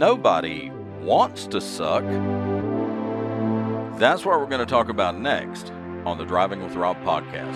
Nobody 0.00 0.72
wants 1.02 1.46
to 1.48 1.60
suck. 1.60 2.02
That's 3.98 4.24
what 4.24 4.40
we're 4.40 4.46
going 4.46 4.60
to 4.60 4.64
talk 4.64 4.88
about 4.88 5.18
next 5.18 5.70
on 6.06 6.16
the 6.16 6.24
Driving 6.24 6.62
with 6.62 6.74
Rob 6.74 6.96
podcast. 7.02 7.54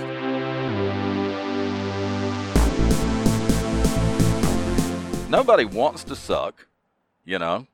Nobody 5.31 5.65
wants 5.65 6.05
to 6.05 6.15
suck, 6.15 6.67
you 7.25 7.39
know. 7.39 7.67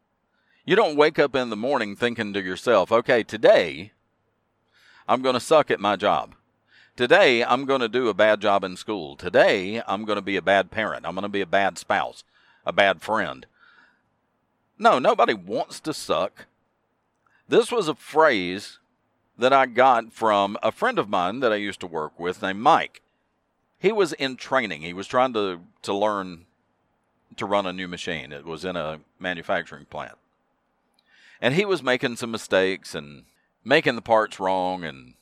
You 0.65 0.77
don't 0.77 0.97
wake 0.97 1.19
up 1.19 1.34
in 1.34 1.51
the 1.51 1.57
morning 1.57 1.97
thinking 1.97 2.33
to 2.34 2.41
yourself, 2.41 2.93
okay, 2.93 3.25
today 3.25 3.91
I'm 5.09 5.21
going 5.21 5.34
to 5.34 5.41
suck 5.41 5.73
at 5.73 5.80
my 5.80 5.97
job. 5.97 6.37
Today 6.95 7.43
I'm 7.43 7.65
going 7.65 7.80
to 7.80 7.89
do 7.89 8.07
a 8.07 8.15
bad 8.15 8.41
job 8.41 8.62
in 8.62 8.77
school. 8.77 9.16
Today 9.16 9.83
I'm 9.89 10.05
going 10.05 10.15
to 10.15 10.23
be 10.23 10.37
a 10.37 10.43
bad 10.43 10.71
parent. 10.71 11.07
I'm 11.07 11.16
going 11.16 11.25
to 11.25 11.29
be 11.29 11.41
a 11.41 11.47
bad 11.47 11.77
spouse, 11.77 12.23
a 12.65 12.73
bad 12.73 13.02
friend. 13.02 13.47
No, 14.80 14.98
nobody 14.98 15.34
wants 15.34 15.79
to 15.80 15.93
suck. 15.93 16.47
This 17.47 17.70
was 17.70 17.87
a 17.87 17.95
phrase 17.95 18.79
that 19.37 19.53
I 19.53 19.66
got 19.66 20.11
from 20.11 20.56
a 20.62 20.73
friend 20.73 20.98
of 20.98 21.11
mine 21.11 21.41
that 21.41 21.53
I 21.53 21.56
used 21.56 21.80
to 21.80 21.87
work 21.87 22.19
with 22.19 22.41
named 22.41 22.61
Mike. 22.61 23.03
He 23.79 23.93
was 23.93 24.15
in 24.15 24.37
training. 24.37 24.80
He 24.80 24.95
was 24.95 25.06
trying 25.06 25.34
to, 25.34 25.61
to 25.83 25.93
learn 25.93 26.47
to 27.37 27.45
run 27.45 27.66
a 27.66 27.75
new 27.75 27.89
machine. 27.89 28.33
It 28.33 28.47
was 28.47 28.65
in 28.65 28.75
a 28.75 29.01
manufacturing 29.19 29.84
plant. 29.84 30.16
And 31.42 31.55
he 31.55 31.67
was 31.67 31.83
making 31.83 32.17
some 32.17 32.31
mistakes 32.31 32.95
and 32.95 33.25
making 33.62 33.97
the 33.97 34.03
parts 34.03 34.41
wrong 34.41 34.83
and 34.83 35.12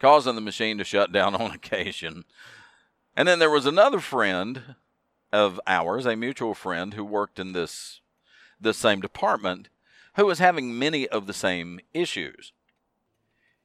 causing 0.00 0.34
the 0.34 0.40
machine 0.40 0.78
to 0.78 0.84
shut 0.84 1.12
down 1.12 1.34
on 1.40 1.52
occasion. 1.52 2.24
And 3.16 3.28
then 3.28 3.38
there 3.38 3.50
was 3.50 3.66
another 3.66 4.00
friend 4.00 4.74
of 5.32 5.60
ours, 5.64 6.06
a 6.06 6.16
mutual 6.16 6.54
friend 6.54 6.94
who 6.94 7.04
worked 7.04 7.38
in 7.38 7.52
this 7.52 8.00
the 8.60 8.74
same 8.74 9.00
department, 9.00 9.68
who 10.16 10.26
was 10.26 10.38
having 10.38 10.78
many 10.78 11.08
of 11.08 11.26
the 11.26 11.32
same 11.32 11.80
issues. 11.94 12.52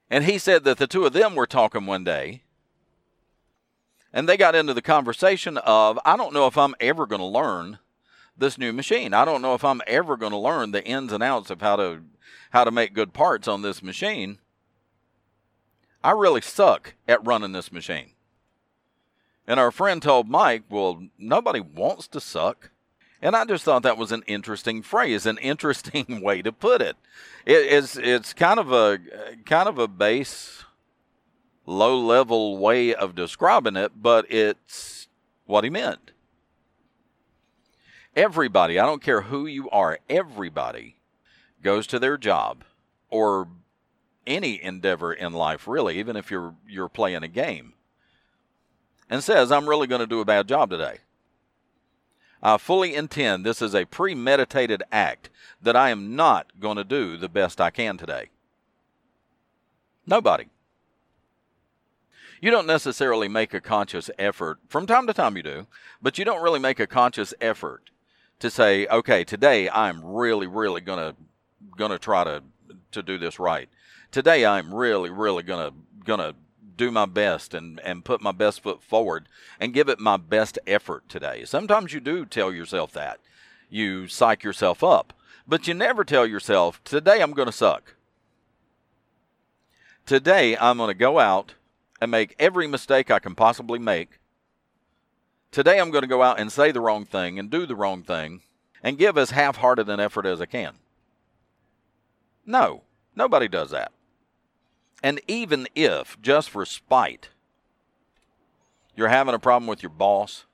And 0.10 0.24
he 0.24 0.38
said 0.38 0.64
that 0.64 0.78
the 0.78 0.88
two 0.88 1.06
of 1.06 1.14
them 1.14 1.36
were 1.36 1.48
talking 1.48 1.86
one 1.86 2.04
day, 2.04 2.44
and 4.14 4.30
they 4.30 4.38
got 4.38 4.56
into 4.56 4.74
the 4.74 4.82
conversation 4.82 5.58
of, 5.58 6.00
I 6.06 6.16
don't 6.16 6.34
know 6.34 6.48
if 6.48 6.58
I'm 6.58 6.76
ever 6.80 7.06
going 7.06 7.20
to 7.20 7.26
learn 7.26 7.80
this 8.38 8.58
new 8.58 8.72
machine. 8.72 9.14
I 9.14 9.26
don't 9.26 9.42
know 9.42 9.54
if 9.54 9.66
I'm 9.66 9.82
ever 9.88 10.16
going 10.18 10.32
to 10.32 10.38
learn 10.38 10.72
the 10.72 10.86
ins 10.86 11.12
and 11.12 11.24
outs 11.24 11.50
of 11.50 11.62
how 11.62 11.76
to 11.76 12.02
how 12.52 12.64
to 12.64 12.72
make 12.72 12.94
good 12.94 13.12
parts 13.12 13.48
on 13.48 13.62
this 13.62 13.84
machine. 13.84 14.40
I 16.02 16.12
really 16.12 16.42
suck 16.42 16.94
at 17.08 17.26
running 17.26 17.52
this 17.52 17.72
machine. 17.72 18.12
And 19.48 19.60
our 19.60 19.72
friend 19.72 20.02
told 20.02 20.30
Mike, 20.30 20.64
Well, 20.70 21.04
nobody 21.18 21.60
wants 21.60 22.08
to 22.10 22.22
suck. 22.22 22.70
And 23.26 23.36
I 23.36 23.44
just 23.44 23.64
thought 23.64 23.82
that 23.82 23.98
was 23.98 24.12
an 24.12 24.22
interesting 24.28 24.84
phrase, 24.84 25.26
an 25.26 25.40
interesting 25.40 26.22
way 26.24 26.44
to 26.44 26.52
put 26.52 26.80
it. 26.80 26.96
it 27.44 27.74
it's 27.74 27.98
it's 27.98 28.34
kind 28.34 28.60
of 28.60 28.72
a 28.72 29.00
kind 29.48 29.68
of 29.68 29.80
a 29.80 29.88
base 29.88 30.64
low 31.66 31.98
level 31.98 32.60
way 32.60 32.94
of 32.94 33.16
describing 33.16 33.78
it, 33.78 33.94
but 34.00 34.32
it's 34.32 35.08
what 35.48 35.64
he 35.64 35.72
meant. 35.72 36.12
Everybody, 38.16 38.80
I 38.80 38.86
don't 38.86 39.02
care 39.02 39.22
who 39.22 39.48
you 39.48 39.72
are, 39.72 39.98
everybody 40.08 40.98
goes 41.64 41.88
to 41.88 41.98
their 41.98 42.20
job 42.20 42.64
or 43.10 43.48
any 44.28 44.64
endeavor 44.64 45.12
in 45.12 45.34
life 45.34 45.68
really, 45.68 45.98
even 45.98 46.16
if 46.16 46.30
you're 46.30 46.54
you're 46.68 46.90
playing 46.90 47.24
a 47.24 47.28
game 47.28 47.74
and 49.10 49.24
says, 49.24 49.52
"I'm 49.52 49.68
really 49.68 49.88
going 49.88 50.02
to 50.02 50.06
do 50.06 50.22
a 50.22 50.26
bad 50.26 50.48
job 50.48 50.70
today." 50.70 51.00
I 52.42 52.58
fully 52.58 52.96
intend 52.96 53.46
this 53.46 53.62
is 53.62 53.74
a 53.74 53.86
premeditated 53.86 54.84
act 54.92 55.30
that 55.62 55.76
I 55.76 55.90
am 55.90 56.16
not 56.16 56.60
going 56.60 56.78
to 56.78 56.84
do 56.84 57.18
the 57.18 57.30
best 57.30 57.60
I 57.60 57.70
can 57.70 57.98
today. 57.98 58.30
Nobody. 60.06 60.46
You 62.42 62.52
don't 62.52 62.68
necessarily 62.68 63.28
make 63.28 63.54
a 63.54 63.62
conscious 63.62 64.12
effort. 64.20 64.60
From 64.68 64.86
time 64.86 65.08
to 65.08 65.14
time, 65.14 65.38
you 65.38 65.44
do, 65.44 65.68
but 66.02 66.18
you 66.18 66.26
don't 66.26 66.44
really 66.44 66.60
make 66.60 66.80
a 66.80 66.86
conscious 66.86 67.34
effort 67.42 67.90
to 68.40 68.50
say, 68.50 68.86
okay, 68.88 69.24
today 69.24 69.70
I'm 69.70 70.04
really, 70.04 70.46
really 70.46 70.82
going 70.82 71.00
to 71.00 71.16
going 71.76 71.92
to 71.92 72.00
try 72.00 72.24
to 72.24 72.44
to 72.92 73.02
do 73.02 73.18
this 73.18 73.40
right. 73.40 73.70
Today 74.12 74.46
I'm 74.46 74.74
really, 74.74 75.10
really 75.10 75.44
going 75.44 75.72
to 75.72 75.76
going 76.06 76.20
to 76.20 76.36
do 76.78 76.92
my 76.92 77.06
best 77.06 77.54
and, 77.54 77.80
and 77.82 78.06
put 78.06 78.22
my 78.22 78.32
best 78.32 78.62
foot 78.62 78.84
forward 78.84 79.28
and 79.60 79.74
give 79.74 79.90
it 79.90 80.00
my 80.00 80.18
best 80.18 80.60
effort 80.68 81.08
today. 81.10 81.46
Sometimes 81.46 81.94
you 81.94 82.00
do 82.00 82.26
tell 82.26 82.52
yourself 82.52 82.92
that. 82.94 83.20
You 83.70 84.08
psych 84.08 84.44
yourself 84.44 84.84
up, 84.84 85.14
but 85.48 85.68
you 85.68 85.74
never 85.74 86.04
tell 86.04 86.26
yourself, 86.26 86.84
today 86.84 87.22
I'm 87.22 87.32
going 87.32 87.48
to 87.48 87.52
suck. 87.52 87.96
Today 90.06 90.56
I'm 90.58 90.78
going 90.78 90.90
to 90.90 90.94
go 90.94 91.20
out 91.20 91.56
and 92.00 92.12
make 92.12 92.36
every 92.38 92.68
mistake 92.68 93.10
I 93.10 93.20
can 93.20 93.36
possibly 93.36 93.80
make. 93.80 94.20
Today 95.52 95.80
I'm 95.80 95.90
going 95.90 96.04
to 96.04 96.08
go 96.08 96.22
out 96.22 96.40
and 96.40 96.52
say 96.52 96.72
the 96.72 96.82
wrong 96.82 97.06
thing 97.06 97.40
and 97.40 97.50
do 97.50 97.66
the 97.66 97.76
wrong 97.76 98.04
thing 98.04 98.42
and 98.84 98.98
give 98.98 99.18
as 99.18 99.32
half 99.32 99.58
hearted 99.58 99.90
an 99.90 100.00
effort 100.00 100.26
as 100.26 100.42
I 100.42 100.46
can. 100.46 100.76
No, 102.46 102.84
nobody 103.16 103.48
does 103.48 103.72
that. 103.72 103.92
And 105.06 105.22
even 105.28 105.68
if, 105.76 106.20
just 106.20 106.50
for 106.50 106.66
spite, 106.66 107.30
you're 108.96 109.10
having 109.10 109.36
a 109.36 109.40
problem 109.40 109.68
with 109.68 109.84
your 109.84 109.92
boss 109.92 110.46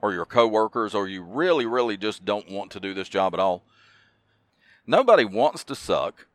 or 0.00 0.12
your 0.12 0.24
coworkers, 0.24 0.94
or 0.94 1.08
you 1.08 1.20
really, 1.20 1.66
really 1.66 1.96
just 1.96 2.24
don't 2.24 2.48
want 2.48 2.70
to 2.70 2.78
do 2.78 2.94
this 2.94 3.08
job 3.08 3.34
at 3.34 3.40
all, 3.40 3.64
nobody 4.86 5.24
wants 5.24 5.64
to 5.64 5.74
suck. 5.74 6.28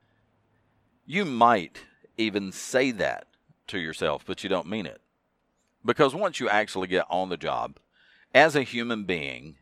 You 1.06 1.24
might 1.24 1.84
even 2.18 2.52
say 2.52 2.92
that 2.92 3.28
to 3.68 3.80
yourself, 3.80 4.25
but 4.28 4.44
you 4.44 4.50
don't 4.50 4.68
mean 4.68 4.86
it. 4.86 5.00
Because 5.86 6.13
once 6.13 6.42
you 6.42 6.50
actually 6.50 6.90
get 6.90 7.06
on 7.09 7.30
the 7.30 7.38
job, 7.38 7.78
as 8.34 8.53
a 8.53 8.63
human 8.63 9.06
being, 9.06 9.56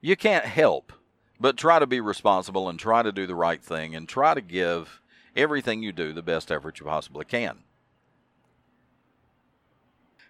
you 0.00 0.16
can't 0.16 0.46
help 0.46 0.90
but 1.38 1.58
try 1.58 1.78
to 1.78 1.86
be 1.86 2.00
responsible 2.00 2.70
and 2.70 2.78
try 2.78 3.02
to 3.02 3.12
do 3.12 3.26
the 3.26 3.34
right 3.34 3.62
thing 3.62 3.94
and 3.94 4.08
try 4.08 4.32
to 4.32 4.40
give 4.40 5.01
everything 5.36 5.82
you 5.82 5.92
do 5.92 6.12
the 6.12 6.22
best 6.22 6.50
effort 6.50 6.80
you 6.80 6.86
possibly 6.86 7.24
can. 7.24 7.58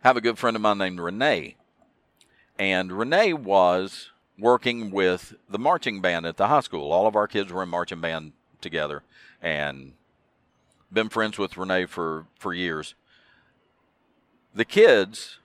Have 0.03 0.17
a 0.17 0.21
good 0.21 0.39
friend 0.39 0.57
of 0.57 0.63
mine 0.63 0.79
named 0.79 1.01
Renee, 1.01 1.57
and 2.59 2.93
Renee 2.93 3.33
was 3.33 4.11
working 4.39 4.91
with 4.91 5.35
the 5.49 5.59
marching 5.59 6.01
band 6.01 6.27
at 6.27 6.37
the 6.37 6.49
high 6.49 6.61
school. 6.61 6.93
All 6.93 7.07
of 7.07 7.15
our 7.15 7.29
kids 7.29 7.53
were 7.53 7.63
in 7.63 7.69
marching 7.69 8.01
band 8.01 8.33
together, 8.61 9.03
and 9.41 9.93
been 10.93 11.09
friends 11.09 11.39
with 11.39 11.57
Renee 11.57 11.87
for, 11.87 12.27
for 12.39 12.53
years. 12.53 12.95
The 14.55 14.65
kids 14.65 15.39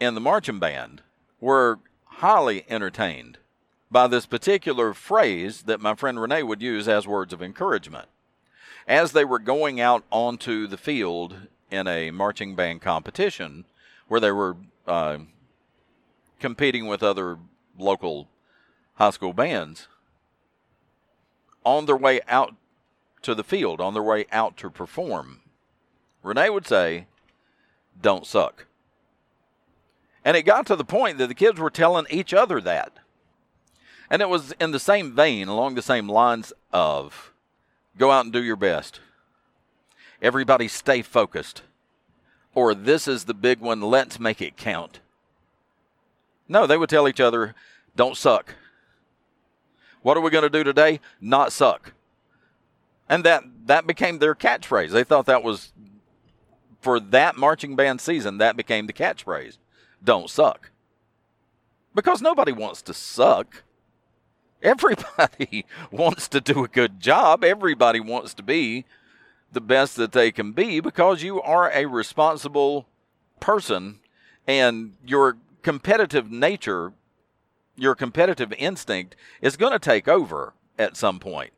in 0.00 0.14
the 0.14 0.20
marching 0.20 0.58
band 0.58 1.02
were 1.40 1.78
highly 2.04 2.64
entertained 2.68 3.38
by 3.90 4.06
this 4.06 4.26
particular 4.26 4.94
phrase 4.94 5.62
that 5.62 5.80
my 5.80 5.94
friend 5.94 6.18
Renee 6.18 6.42
would 6.42 6.62
use 6.62 6.88
as 6.88 7.06
words 7.06 7.32
of 7.32 7.42
encouragement 7.42 8.08
as 8.86 9.12
they 9.12 9.24
were 9.24 9.38
going 9.38 9.80
out 9.80 10.04
onto 10.10 10.66
the 10.66 10.76
field 10.76 11.36
in 11.70 11.86
a 11.86 12.10
marching 12.10 12.54
band 12.54 12.82
competition 12.82 13.64
where 14.08 14.20
they 14.20 14.32
were 14.32 14.56
uh, 14.86 15.18
competing 16.40 16.86
with 16.86 17.02
other 17.02 17.38
local 17.78 18.28
high 18.94 19.10
school 19.10 19.32
bands 19.32 19.88
on 21.64 21.86
their 21.86 21.96
way 21.96 22.20
out 22.28 22.54
to 23.22 23.34
the 23.34 23.44
field, 23.44 23.80
on 23.80 23.94
their 23.94 24.02
way 24.02 24.26
out 24.32 24.56
to 24.58 24.68
perform, 24.68 25.40
Renee 26.22 26.50
would 26.50 26.66
say, 26.66 27.06
Don't 28.00 28.26
suck. 28.26 28.66
And 30.24 30.36
it 30.36 30.42
got 30.42 30.66
to 30.66 30.76
the 30.76 30.84
point 30.84 31.18
that 31.18 31.28
the 31.28 31.34
kids 31.34 31.58
were 31.58 31.70
telling 31.70 32.06
each 32.10 32.32
other 32.32 32.60
that. 32.60 32.92
And 34.08 34.22
it 34.22 34.28
was 34.28 34.52
in 34.60 34.70
the 34.72 34.78
same 34.78 35.14
vein, 35.14 35.48
along 35.48 35.74
the 35.74 35.82
same 35.82 36.08
lines 36.08 36.52
of, 36.72 37.32
Go 37.98 38.10
out 38.10 38.24
and 38.24 38.32
do 38.32 38.42
your 38.42 38.56
best. 38.56 39.00
Everybody 40.20 40.68
stay 40.68 41.02
focused. 41.02 41.62
Or 42.54 42.74
this 42.74 43.08
is 43.08 43.24
the 43.24 43.34
big 43.34 43.60
one, 43.60 43.80
let's 43.80 44.20
make 44.20 44.40
it 44.40 44.56
count. 44.56 45.00
No, 46.48 46.66
they 46.66 46.76
would 46.76 46.90
tell 46.90 47.08
each 47.08 47.20
other, 47.20 47.54
don't 47.96 48.16
suck. 48.16 48.54
What 50.02 50.16
are 50.16 50.20
we 50.20 50.30
going 50.30 50.42
to 50.42 50.50
do 50.50 50.64
today? 50.64 51.00
Not 51.20 51.52
suck. 51.52 51.92
And 53.08 53.24
that, 53.24 53.44
that 53.66 53.86
became 53.86 54.18
their 54.18 54.34
catchphrase. 54.34 54.90
They 54.90 55.04
thought 55.04 55.26
that 55.26 55.42
was, 55.42 55.72
for 56.80 56.98
that 56.98 57.36
marching 57.36 57.76
band 57.76 58.00
season, 58.00 58.38
that 58.38 58.56
became 58.56 58.86
the 58.86 58.92
catchphrase. 58.92 59.58
Don't 60.02 60.28
suck. 60.28 60.70
Because 61.94 62.22
nobody 62.22 62.52
wants 62.52 62.82
to 62.82 62.94
suck. 62.94 63.62
Everybody 64.62 65.66
wants 65.90 66.28
to 66.28 66.40
do 66.40 66.64
a 66.64 66.68
good 66.68 67.00
job. 67.00 67.44
Everybody 67.44 68.00
wants 68.00 68.34
to 68.34 68.42
be 68.42 68.84
the 69.52 69.60
best 69.60 69.96
that 69.96 70.12
they 70.12 70.32
can 70.32 70.52
be 70.52 70.80
because 70.80 71.22
you 71.22 71.42
are 71.42 71.70
a 71.70 71.86
responsible 71.86 72.86
person 73.40 73.98
and 74.46 74.94
your 75.04 75.36
competitive 75.62 76.30
nature 76.30 76.92
your 77.76 77.94
competitive 77.94 78.52
instinct 78.54 79.16
is 79.40 79.56
going 79.56 79.72
to 79.72 79.78
take 79.78 80.08
over 80.08 80.52
at 80.78 80.96
some 80.96 81.18
point. 81.18 81.52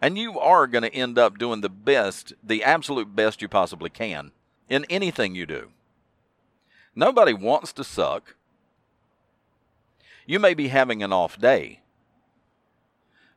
And 0.00 0.18
you 0.18 0.38
are 0.38 0.66
going 0.66 0.82
to 0.82 0.94
end 0.94 1.18
up 1.18 1.38
doing 1.38 1.60
the 1.60 1.68
best, 1.68 2.34
the 2.42 2.62
absolute 2.62 3.14
best 3.14 3.40
you 3.40 3.48
possibly 3.48 3.90
can 3.90 4.32
in 4.68 4.84
anything 4.90 5.34
you 5.34 5.46
do. 5.46 5.70
Nobody 6.94 7.32
wants 7.32 7.72
to 7.74 7.84
suck. 7.84 8.36
You 10.26 10.38
may 10.38 10.54
be 10.54 10.68
having 10.68 11.02
an 11.02 11.12
off 11.12 11.38
day, 11.38 11.80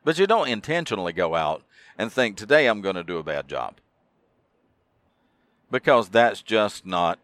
but 0.08 0.18
you 0.18 0.26
don't 0.26 0.48
intentionally 0.48 1.12
go 1.12 1.34
out 1.34 1.64
and 1.98 2.10
think, 2.10 2.34
today 2.34 2.66
I'm 2.66 2.80
going 2.80 2.94
to 2.94 3.04
do 3.04 3.18
a 3.18 3.22
bad 3.22 3.46
job. 3.46 3.74
Because 5.70 6.08
that's 6.08 6.40
just 6.40 6.86
not 6.86 7.18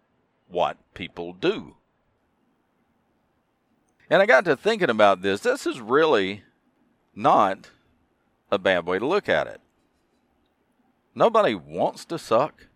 what 0.48 0.76
people 0.92 1.32
do. 1.32 1.76
And 4.10 4.20
I 4.20 4.26
got 4.26 4.44
to 4.44 4.54
thinking 4.54 4.90
about 4.90 5.22
this. 5.22 5.40
This 5.40 5.66
is 5.66 5.80
really 5.80 6.42
not 7.14 7.70
a 8.52 8.58
bad 8.58 8.84
way 8.84 8.98
to 8.98 9.06
look 9.06 9.30
at 9.30 9.46
it. 9.46 9.62
Nobody 11.14 11.54
wants 11.54 12.04
to 12.04 12.18
suck. 12.18 12.66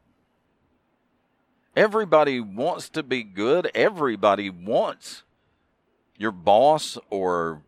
Everybody 1.77 2.41
wants 2.41 2.89
to 2.89 3.03
be 3.03 3.23
good. 3.23 3.71
Everybody 3.75 4.49
wants 4.49 5.23
your 6.17 6.33
boss 6.33 6.97
or 7.11 7.61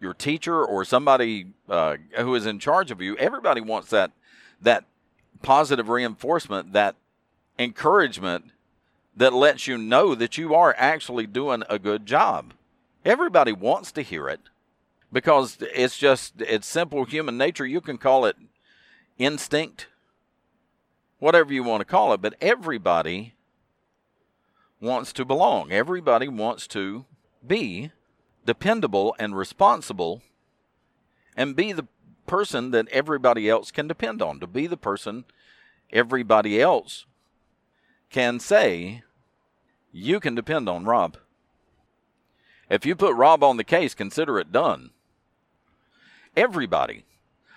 your 0.00 0.14
teacher 0.14 0.64
or 0.64 0.84
somebody 0.84 1.46
uh, 1.68 1.96
who 2.18 2.34
is 2.34 2.46
in 2.46 2.58
charge 2.58 2.90
of 2.90 3.00
you. 3.00 3.16
Everybody 3.16 3.60
wants 3.60 3.90
that 3.90 4.12
that 4.60 4.84
positive 5.42 5.88
reinforcement, 5.88 6.72
that 6.72 6.96
encouragement 7.58 8.50
that 9.16 9.32
lets 9.32 9.66
you 9.66 9.76
know 9.76 10.14
that 10.14 10.38
you 10.38 10.54
are 10.54 10.74
actually 10.78 11.26
doing 11.26 11.62
a 11.68 11.78
good 11.78 12.06
job. 12.06 12.54
Everybody 13.04 13.52
wants 13.52 13.92
to 13.92 14.02
hear 14.02 14.28
it 14.28 14.40
because 15.12 15.58
it's 15.60 15.98
just 15.98 16.40
it's 16.40 16.66
simple 16.66 17.04
human 17.04 17.36
nature. 17.36 17.66
You 17.66 17.80
can 17.80 17.98
call 17.98 18.24
it 18.24 18.36
instinct, 19.18 19.88
whatever 21.18 21.52
you 21.52 21.62
want 21.62 21.80
to 21.80 21.84
call 21.84 22.12
it, 22.12 22.20
but 22.20 22.34
everybody 22.40 23.34
wants 24.80 25.12
to 25.14 25.24
belong. 25.24 25.72
Everybody 25.72 26.28
wants 26.28 26.66
to 26.68 27.04
be 27.44 27.90
dependable 28.48 29.14
and 29.18 29.36
responsible 29.36 30.22
and 31.36 31.54
be 31.54 31.70
the 31.70 31.86
person 32.26 32.70
that 32.70 32.88
everybody 32.88 33.46
else 33.46 33.70
can 33.70 33.86
depend 33.86 34.22
on, 34.22 34.40
to 34.40 34.46
be 34.46 34.66
the 34.66 34.74
person 34.74 35.26
everybody 35.92 36.58
else 36.58 37.04
can 38.08 38.40
say, 38.40 39.02
you 39.92 40.18
can 40.18 40.34
depend 40.34 40.66
on 40.66 40.86
Rob. 40.86 41.18
If 42.70 42.86
you 42.86 42.96
put 42.96 43.14
Rob 43.14 43.44
on 43.44 43.58
the 43.58 43.64
case, 43.64 43.92
consider 43.92 44.38
it 44.38 44.50
done. 44.50 44.92
Everybody 46.34 47.04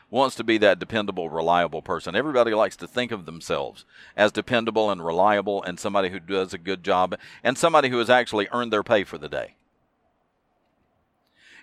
wants 0.09 0.35
to 0.35 0.43
be 0.43 0.57
that 0.57 0.77
dependable, 0.77 1.29
reliable 1.29 1.81
person. 1.81 2.17
Everybody 2.17 2.53
likes 2.53 2.75
to 2.75 2.87
think 2.87 3.13
of 3.13 3.25
themselves 3.25 3.85
as 4.17 4.33
dependable 4.33 4.91
and 4.91 5.05
reliable 5.05 5.63
and 5.63 5.79
somebody 5.79 6.09
who 6.09 6.19
does 6.19 6.53
a 6.53 6.57
good 6.57 6.83
job 6.83 7.17
and 7.45 7.57
somebody 7.57 7.87
who 7.87 7.99
has 7.99 8.09
actually 8.09 8.49
earned 8.51 8.73
their 8.73 8.83
pay 8.83 9.05
for 9.05 9.17
the 9.17 9.29
day. 9.29 9.55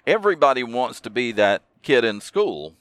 Everybody 0.07 0.63
wants 0.63 1.01
to 1.01 1.11
be 1.11 1.33
that 1.33 1.63
kid 1.83 2.05
in 2.05 2.21
school 2.21 2.75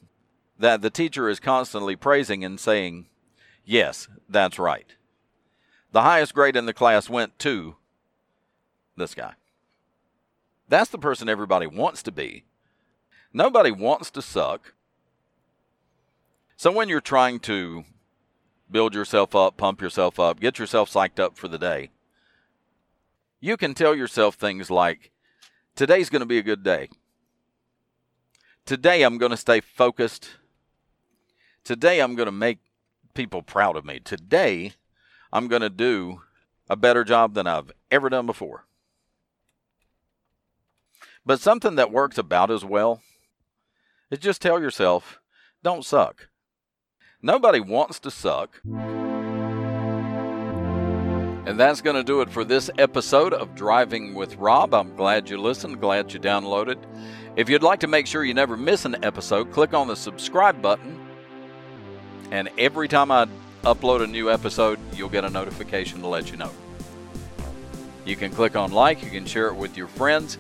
that 0.60 0.82
the 0.82 0.90
teacher 0.90 1.30
is 1.30 1.40
constantly 1.40 1.96
praising 1.96 2.44
and 2.44 2.60
saying, 2.60 3.08
Yes, 3.66 4.08
that's 4.30 4.58
right. 4.58 4.88
The 5.92 6.02
highest 6.02 6.34
grade 6.34 6.56
in 6.56 6.66
the 6.66 6.74
class 6.74 7.10
went 7.10 7.38
to 7.40 7.76
this 8.96 9.14
guy. 9.14 9.34
That's 10.70 10.90
the 10.90 10.98
person 10.98 11.30
everybody 11.30 11.68
wants 11.68 12.02
to 12.04 12.12
be. 12.12 12.46
Nobody 13.34 13.72
wants 13.72 14.10
to 14.12 14.22
suck. 14.22 14.74
So 16.56 16.72
when 16.72 16.90
you're 16.90 17.02
trying 17.02 17.40
to 17.42 17.84
build 18.70 18.94
yourself 18.94 19.36
up, 19.36 19.58
pump 19.58 19.82
yourself 19.82 20.20
up, 20.20 20.40
get 20.40 20.60
yourself 20.60 20.92
psyched 20.92 21.20
up 21.20 21.38
for 21.38 21.48
the 21.48 21.60
day, 21.60 21.90
you 23.40 23.56
can 23.56 23.74
tell 23.74 23.96
yourself 23.96 24.36
things 24.36 24.72
like, 24.72 25.12
today's 25.76 26.10
going 26.10 26.22
to 26.22 26.26
be 26.26 26.40
a 26.40 26.44
good 26.44 26.64
day. 26.64 26.90
Today 28.68 29.04
I'm 29.04 29.18
going 29.18 29.32
to 29.32 29.38
stay 29.38 29.62
focused. 29.62 30.32
Today 31.64 32.02
I'm 32.02 32.16
going 32.16 32.26
to 32.26 32.34
make 32.34 32.58
people 33.14 33.42
proud 33.42 33.78
of 33.78 33.86
me. 33.86 34.02
Today 34.02 34.74
I'm 35.32 35.48
going 35.48 35.62
to 35.62 35.70
do 35.70 36.24
a 36.70 36.76
better 36.76 37.06
job 37.06 37.34
than 37.34 37.48
I've 37.48 37.72
ever 37.90 38.10
done 38.10 38.26
before. 38.26 38.66
But 41.26 41.40
something 41.40 41.76
that 41.76 41.94
works 41.94 42.18
about 42.18 42.52
as 42.52 42.66
well 42.66 43.02
is 44.12 44.20
just 44.20 44.42
tell 44.42 44.60
yourself, 44.60 45.22
don't 45.64 45.86
suck. 45.86 46.28
Nobody 47.22 47.62
wants 47.62 48.02
to 48.02 48.12
suck. 48.12 48.60
And 51.48 51.58
that's 51.58 51.80
going 51.80 51.96
to 51.96 52.04
do 52.04 52.20
it 52.20 52.30
for 52.30 52.44
this 52.44 52.70
episode 52.78 53.32
of 53.32 53.56
Driving 53.56 54.14
with 54.14 54.36
Rob. 54.36 54.74
I'm 54.74 54.98
glad 54.98 55.30
you 55.30 55.38
listened, 55.38 55.80
glad 55.80 56.12
you 56.12 56.20
downloaded. 56.20 56.84
If 57.38 57.48
you'd 57.50 57.62
like 57.62 57.80
to 57.82 57.88
make 57.88 58.08
sure 58.08 58.26
you 58.26 58.34
never 58.34 58.58
miss 58.58 58.86
an 58.86 58.96
episode, 59.04 59.52
click 59.52 59.76
on 59.76 59.88
the 59.88 59.96
subscribe 59.96 60.60
button. 60.60 61.00
And 62.32 62.50
every 62.58 62.88
time 62.88 63.12
I 63.12 63.28
upload 63.62 64.04
a 64.04 64.08
new 64.08 64.32
episode, 64.32 64.80
you'll 64.94 65.10
get 65.10 65.24
a 65.24 65.30
notification 65.30 66.02
to 66.02 66.08
let 66.08 66.32
you 66.32 66.38
know. 66.38 66.50
You 68.06 68.16
can 68.16 68.32
click 68.32 68.56
on 68.56 68.72
like, 68.72 69.04
you 69.04 69.12
can 69.12 69.28
share 69.28 69.50
it 69.50 69.54
with 69.54 69.78
your 69.78 69.86
friends. 69.86 70.40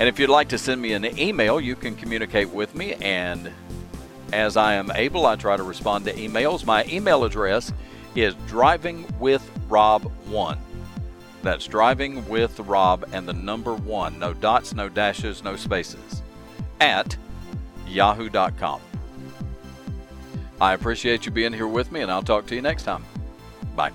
And 0.00 0.08
if 0.08 0.18
you'd 0.18 0.30
like 0.30 0.48
to 0.48 0.58
send 0.58 0.82
me 0.82 0.94
an 0.94 1.16
email, 1.16 1.60
you 1.60 1.76
can 1.76 1.94
communicate 1.94 2.50
with 2.50 2.74
me. 2.74 2.94
And 2.94 3.52
as 4.32 4.56
I 4.56 4.74
am 4.74 4.90
able, 4.96 5.26
I 5.26 5.36
try 5.36 5.56
to 5.56 5.62
respond 5.62 6.06
to 6.06 6.12
emails. 6.14 6.66
My 6.66 6.84
email 6.86 7.22
address 7.22 7.72
is 8.16 8.34
drivingwithrob1. 8.48 10.58
That's 11.44 11.68
driving 11.68 12.28
with 12.28 12.58
Rob 12.58 13.08
and 13.12 13.28
the 13.28 13.32
number 13.32 13.76
one. 13.76 14.18
No 14.18 14.34
dots, 14.34 14.74
no 14.74 14.88
dashes, 14.88 15.44
no 15.44 15.54
spaces. 15.54 16.24
At 16.82 17.16
yahoo.com. 17.86 18.80
I 20.60 20.72
appreciate 20.74 21.26
you 21.26 21.30
being 21.30 21.52
here 21.52 21.68
with 21.68 21.92
me, 21.92 22.00
and 22.00 22.10
I'll 22.10 22.24
talk 22.24 22.46
to 22.46 22.56
you 22.56 22.60
next 22.60 22.82
time. 22.82 23.04
Bye. 23.76 23.92